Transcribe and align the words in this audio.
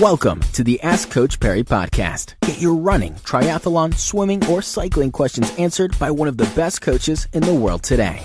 Welcome 0.00 0.38
to 0.52 0.62
the 0.62 0.80
Ask 0.82 1.10
Coach 1.10 1.40
Parry 1.40 1.64
podcast. 1.64 2.34
Get 2.42 2.60
your 2.60 2.76
running, 2.76 3.14
triathlon, 3.14 3.92
swimming, 3.94 4.46
or 4.46 4.62
cycling 4.62 5.10
questions 5.10 5.52
answered 5.58 5.98
by 5.98 6.08
one 6.08 6.28
of 6.28 6.36
the 6.36 6.48
best 6.54 6.82
coaches 6.82 7.26
in 7.32 7.42
the 7.42 7.52
world 7.52 7.82
today. 7.82 8.24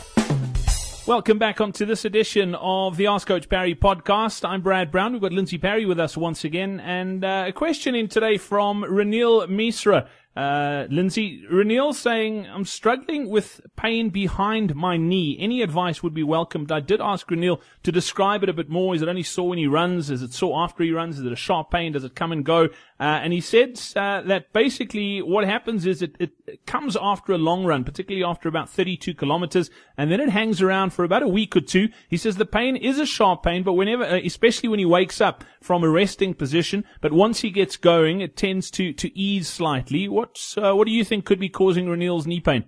Welcome 1.08 1.40
back 1.40 1.60
onto 1.60 1.88
this 1.88 2.06
edition 2.06 2.54
of 2.54 2.96
the 2.96 3.08
Ask 3.08 3.28
Coach 3.28 3.50
Parry 3.50 3.74
podcast. 3.74 4.48
I'm 4.48 4.62
Brad 4.62 4.92
Brown. 4.92 5.14
We've 5.14 5.22
got 5.24 5.34
Lindsey 5.34 5.58
Parry 5.58 5.88
with 5.88 6.00
us 6.00 6.16
once 6.16 6.44
again, 6.44 6.80
and 6.80 7.26
uh, 7.26 7.46
a 7.48 7.52
question 7.52 7.96
in 7.96 8.08
today 8.08 8.38
from 8.38 8.84
Ranil 8.84 9.48
Misra. 9.48 10.08
Uh, 10.36 10.88
Lindsey, 10.90 11.44
Ranil 11.52 11.94
saying, 11.94 12.48
I'm 12.48 12.66
struggling 12.66 13.30
with 13.30 13.62
pain 13.76 14.10
behind 14.10 14.76
my 14.76 14.98
knee. 14.98 15.38
Any 15.40 15.62
advice 15.62 16.02
would 16.02 16.14
be 16.14 16.24
welcomed. 16.24 16.72
I 16.72 16.80
did 16.80 17.02
ask 17.02 17.28
Ranil 17.28 17.62
to 17.84 17.92
describe 17.92 18.42
it 18.42 18.50
a 18.50 18.54
bit 18.54 18.68
more. 18.68 18.96
Is 18.96 19.04
it 19.04 19.08
only 19.08 19.22
sore 19.22 19.50
when 19.50 19.60
he 19.60 19.68
runs? 19.68 20.10
Is 20.10 20.24
it 20.24 20.34
sore 20.34 20.64
after 20.64 20.84
he 20.84 20.92
runs? 20.92 21.20
Is 21.20 21.26
it 21.26 21.32
a 21.32 21.36
sharp 21.36 21.70
pain? 21.70 21.92
Does 21.92 22.04
it 22.04 22.16
come 22.16 22.32
and 22.32 22.44
go? 22.44 22.70
Uh, 23.00 23.20
and 23.22 23.34
he 23.34 23.42
said 23.42 23.80
uh, 23.96 24.22
that 24.22 24.54
basically 24.54 25.22
what 25.22 25.44
happens 25.46 25.86
is 25.86 26.02
it, 26.02 26.16
it 26.20 26.32
comes 26.66 26.96
after 26.96 27.34
a 27.34 27.38
long 27.38 27.66
run, 27.66 27.84
particularly 27.84 28.24
after 28.24 28.48
about 28.48 28.70
32 28.70 29.14
kilometers, 29.14 29.70
and 29.98 30.10
then 30.10 30.22
it 30.22 30.30
hangs 30.30 30.62
around 30.62 30.94
for 30.94 31.04
about 31.04 31.22
a 31.22 31.28
week 31.28 31.56
or 31.56 31.62
two. 31.62 31.90
He 32.08 32.18
says 32.18 32.38
the 32.38 32.46
pain 32.46 32.76
is 32.76 33.00
a 33.00 33.06
sharp 33.06 33.44
pain, 33.44 33.62
but 33.62 33.74
whenever, 33.74 34.04
uh, 34.04 34.20
especially 34.24 34.70
when 34.70 34.80
he 34.80 34.86
wakes 34.86 35.20
up 35.20 35.44
from 35.62 35.84
a 35.84 35.90
resting 35.90 36.34
position, 36.34 36.86
but 37.02 37.12
once 37.12 37.42
he 37.42 37.52
gets 37.52 37.78
going, 37.78 38.22
it 38.22 38.38
tends 38.38 38.72
to, 38.72 38.94
to 38.94 39.16
ease 39.20 39.50
slightly. 39.50 40.08
What 40.08 40.23
what 40.24 40.56
uh, 40.58 40.74
what 40.76 40.88
do 40.88 40.94
you 40.94 41.04
think 41.04 41.26
could 41.26 41.40
be 41.40 41.50
causing 41.50 41.88
Ranil's 41.88 42.26
knee 42.26 42.40
pain? 42.40 42.64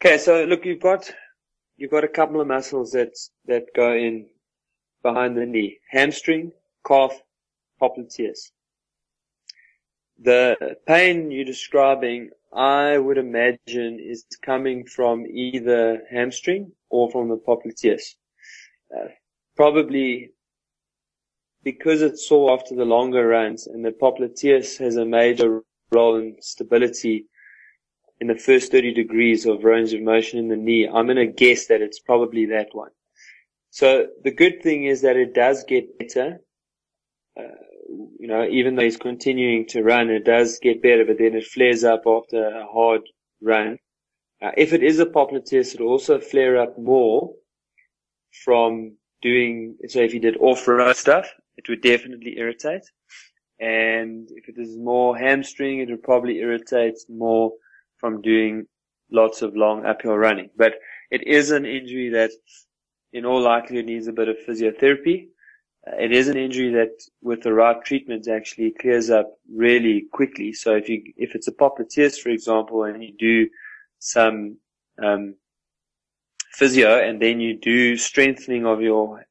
Okay, 0.00 0.18
so 0.18 0.44
look, 0.44 0.64
you've 0.64 0.80
got 0.80 1.10
you've 1.76 1.92
got 1.92 2.04
a 2.04 2.08
couple 2.08 2.40
of 2.40 2.48
muscles 2.48 2.90
that 2.92 3.12
that 3.46 3.66
go 3.76 3.92
in 3.92 4.26
behind 5.02 5.36
the 5.36 5.46
knee: 5.46 5.78
hamstring, 5.90 6.52
calf, 6.84 7.12
popliteus. 7.80 8.50
The 10.22 10.76
pain 10.86 11.30
you're 11.30 11.44
describing, 11.44 12.30
I 12.52 12.98
would 12.98 13.18
imagine, 13.18 13.98
is 14.00 14.26
coming 14.42 14.84
from 14.84 15.26
either 15.26 16.02
hamstring 16.10 16.72
or 16.90 17.10
from 17.10 17.28
the 17.28 17.36
popliteus. 17.36 18.16
Uh, 18.94 19.08
probably 19.56 20.32
because 21.62 22.02
it's 22.02 22.28
sore 22.28 22.52
after 22.52 22.74
the 22.74 22.84
longer 22.84 23.28
runs 23.28 23.66
and 23.66 23.84
the 23.84 23.92
popliteus 23.92 24.78
has 24.78 24.96
a 24.96 25.04
major 25.04 25.62
role 25.92 26.16
and 26.16 26.36
stability 26.42 27.26
in 28.20 28.26
the 28.26 28.36
first 28.36 28.70
30 28.70 28.92
degrees 28.94 29.46
of 29.46 29.64
range 29.64 29.92
of 29.92 30.02
motion 30.02 30.38
in 30.38 30.48
the 30.48 30.56
knee, 30.56 30.86
I'm 30.86 31.06
going 31.06 31.16
to 31.16 31.26
guess 31.26 31.66
that 31.66 31.80
it's 31.80 32.00
probably 32.00 32.46
that 32.46 32.68
one. 32.72 32.90
So 33.70 34.08
the 34.22 34.30
good 34.30 34.62
thing 34.62 34.84
is 34.84 35.02
that 35.02 35.16
it 35.16 35.34
does 35.34 35.64
get 35.64 35.98
better. 35.98 36.40
Uh, 37.38 37.42
you 38.18 38.28
know, 38.28 38.46
even 38.46 38.74
though 38.74 38.82
he's 38.82 38.96
continuing 38.96 39.66
to 39.68 39.82
run, 39.82 40.10
it 40.10 40.24
does 40.24 40.58
get 40.58 40.82
better, 40.82 41.04
but 41.04 41.18
then 41.18 41.34
it 41.34 41.46
flares 41.46 41.82
up 41.82 42.02
after 42.06 42.46
a 42.46 42.66
hard 42.66 43.02
run. 43.40 43.78
Uh, 44.42 44.50
if 44.56 44.72
it 44.72 44.82
is 44.82 44.98
a 45.00 45.06
popliteus, 45.06 45.74
it'll 45.74 45.88
also 45.88 46.18
flare 46.20 46.60
up 46.60 46.78
more 46.78 47.32
from 48.44 48.96
doing, 49.22 49.76
so 49.88 50.00
if 50.00 50.12
he 50.12 50.18
did 50.18 50.36
off-road 50.38 50.96
stuff, 50.96 51.32
it 51.56 51.68
would 51.68 51.82
definitely 51.82 52.38
irritate. 52.38 52.82
And 53.60 54.30
if 54.30 54.48
it 54.48 54.58
is 54.58 54.76
more 54.76 55.16
hamstring, 55.16 55.80
it 55.80 55.90
would 55.90 56.02
probably 56.02 56.38
irritate 56.38 56.96
more 57.08 57.52
from 57.98 58.22
doing 58.22 58.66
lots 59.12 59.42
of 59.42 59.54
long 59.54 59.84
uphill 59.84 60.16
running. 60.16 60.50
But 60.56 60.74
it 61.10 61.26
is 61.26 61.50
an 61.50 61.66
injury 61.66 62.08
that 62.10 62.30
in 63.12 63.26
all 63.26 63.42
likelihood 63.42 63.86
needs 63.86 64.06
a 64.06 64.12
bit 64.12 64.28
of 64.28 64.36
physiotherapy. 64.48 65.28
Uh, 65.86 65.96
it 65.98 66.12
is 66.12 66.28
an 66.28 66.36
injury 66.36 66.70
that 66.72 66.92
with 67.22 67.42
the 67.42 67.52
right 67.52 67.84
treatment 67.84 68.28
actually 68.28 68.72
clears 68.80 69.10
up 69.10 69.30
really 69.54 70.06
quickly. 70.12 70.52
So 70.52 70.74
if 70.74 70.88
you, 70.88 71.02
if 71.16 71.34
it's 71.34 71.48
a 71.48 71.52
popliteus, 71.52 72.18
for 72.18 72.30
example, 72.30 72.84
and 72.84 73.02
you 73.02 73.12
do 73.18 73.48
some, 73.98 74.56
um, 75.02 75.34
physio 76.52 76.98
and 76.98 77.20
then 77.20 77.40
you 77.40 77.58
do 77.58 77.96
strengthening 77.96 78.66
of 78.66 78.80
your 78.80 79.24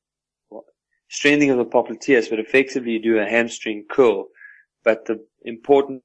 strengthening 1.10 1.52
of 1.52 1.58
the 1.58 1.66
popliteus, 1.66 2.30
but 2.30 2.40
effectively 2.40 3.00
do 3.00 3.18
a 3.18 3.26
hamstring 3.26 3.86
curl. 3.90 4.28
But 4.84 5.06
the 5.06 5.26
important 5.44 6.04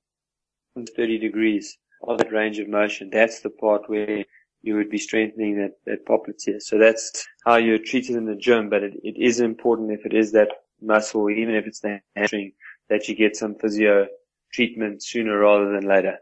30 0.96 1.18
degrees 1.18 1.78
of 2.02 2.18
that 2.18 2.32
range 2.32 2.58
of 2.58 2.68
motion, 2.68 3.10
that's 3.10 3.40
the 3.40 3.50
part 3.50 3.88
where 3.88 4.24
you 4.62 4.74
would 4.74 4.90
be 4.90 4.98
strengthening 4.98 5.56
that, 5.58 5.72
that 5.86 6.06
popliteus. 6.06 6.62
So 6.62 6.78
that's 6.78 7.26
how 7.44 7.56
you're 7.56 7.78
treated 7.78 8.16
in 8.16 8.24
the 8.24 8.34
gym, 8.34 8.70
but 8.70 8.82
it, 8.82 8.94
it 9.02 9.16
is 9.18 9.40
important 9.40 9.92
if 9.92 10.04
it 10.06 10.14
is 10.14 10.32
that 10.32 10.48
muscle, 10.80 11.30
even 11.30 11.54
if 11.54 11.66
it's 11.66 11.80
the 11.80 12.00
hamstring, 12.16 12.52
that 12.88 13.08
you 13.08 13.14
get 13.14 13.36
some 13.36 13.54
physio 13.54 14.06
treatment 14.52 15.02
sooner 15.02 15.38
rather 15.38 15.70
than 15.70 15.86
later. 15.86 16.18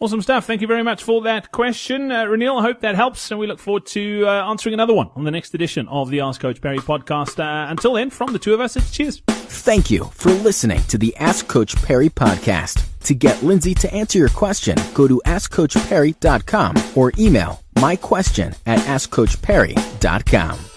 Awesome 0.00 0.20
stuff. 0.20 0.44
Thank 0.44 0.60
you 0.60 0.66
very 0.66 0.82
much 0.82 1.02
for 1.04 1.22
that 1.22 1.52
question. 1.52 2.10
Uh, 2.10 2.24
Ranil, 2.24 2.58
I 2.58 2.62
hope 2.62 2.80
that 2.80 2.94
helps, 2.96 3.30
and 3.30 3.38
we 3.38 3.46
look 3.46 3.58
forward 3.60 3.86
to 3.86 4.24
uh, 4.26 4.50
answering 4.50 4.74
another 4.74 4.92
one 4.92 5.08
on 5.14 5.24
the 5.24 5.30
next 5.30 5.54
edition 5.54 5.86
of 5.88 6.10
the 6.10 6.20
Ask 6.20 6.40
Coach 6.40 6.60
Parry 6.60 6.78
podcast. 6.78 7.38
Uh, 7.38 7.70
until 7.70 7.94
then, 7.94 8.10
from 8.10 8.32
the 8.32 8.38
two 8.38 8.52
of 8.52 8.60
us, 8.60 8.76
it's 8.76 8.90
cheers. 8.90 9.22
Thank 9.28 9.90
you 9.90 10.04
for 10.12 10.30
listening 10.30 10.82
to 10.88 10.98
the 10.98 11.16
Ask 11.16 11.46
Coach 11.46 11.76
Parry 11.76 12.10
podcast. 12.10 12.84
To 13.04 13.14
get 13.14 13.42
Lindsey 13.42 13.72
to 13.74 13.94
answer 13.94 14.18
your 14.18 14.30
question, 14.30 14.76
go 14.94 15.06
to 15.06 15.22
AskCoachParry.com 15.26 16.74
or 16.96 17.12
email 17.18 17.62
my 17.80 17.96
question 17.96 18.54
at 18.66 18.80
AskCoachParry.com. 18.80 20.73